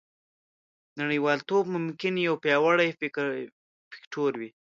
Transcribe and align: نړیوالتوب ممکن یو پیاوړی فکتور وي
نړیوالتوب 0.99 1.63
ممکن 1.75 2.13
یو 2.27 2.35
پیاوړی 2.43 2.89
فکتور 3.91 4.31
وي 4.39 4.49